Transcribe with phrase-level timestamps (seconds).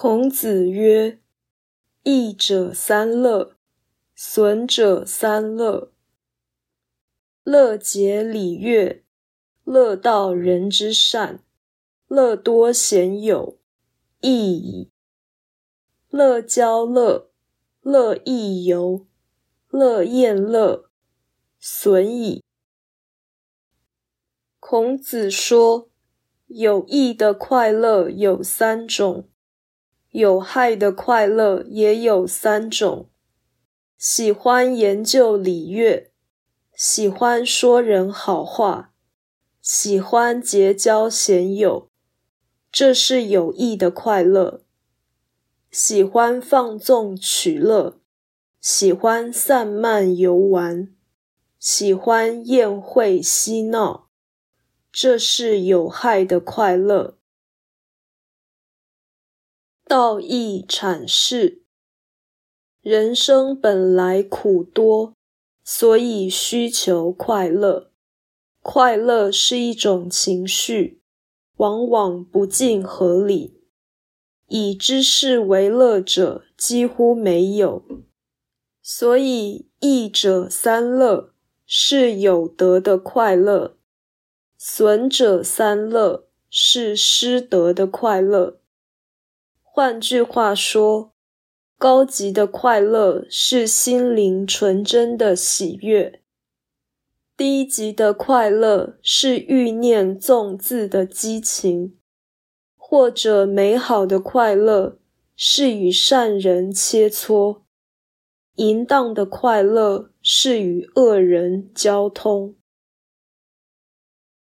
[0.00, 1.18] 孔子曰
[2.04, 3.56] ：“益者三乐，
[4.14, 5.90] 损者三乐。
[7.42, 9.02] 乐结礼乐，
[9.64, 11.42] 乐道人之善，
[12.06, 13.58] 乐多贤友，
[14.20, 14.92] 益矣。
[16.10, 17.32] 乐交乐，
[17.80, 19.04] 乐亦游，
[19.66, 20.88] 乐宴乐，
[21.58, 22.44] 损矣。”
[24.60, 25.90] 孔子说，
[26.46, 29.28] 有益的快乐有三种。
[30.12, 33.10] 有害的快乐也有三种：
[33.98, 36.10] 喜欢研究礼乐，
[36.74, 38.94] 喜欢说人好话，
[39.60, 41.90] 喜欢结交贤友，
[42.72, 44.62] 这是有益的快乐；
[45.70, 48.00] 喜欢放纵取乐，
[48.62, 50.88] 喜欢散漫游玩，
[51.58, 54.08] 喜欢宴会嬉闹，
[54.90, 57.17] 这是有害的快乐。
[59.88, 61.62] 道义阐释：
[62.82, 65.14] 人生本来苦多，
[65.64, 67.90] 所以需求快乐。
[68.60, 71.00] 快乐是一种情绪，
[71.56, 73.62] 往往不尽合理。
[74.48, 77.82] 以知识为乐者几乎没有，
[78.82, 81.32] 所以益者三乐
[81.64, 83.78] 是有德的快乐，
[84.58, 88.60] 损者三乐是失德的快乐。
[89.78, 91.12] 换句话说，
[91.78, 96.18] 高级的快乐是心灵纯真的喜悦；
[97.36, 101.92] 低级的快乐是欲念纵字的激情；
[102.76, 104.98] 或者美好的快乐
[105.36, 107.60] 是与善人切磋；
[108.56, 112.56] 淫荡的快乐是与恶人交通。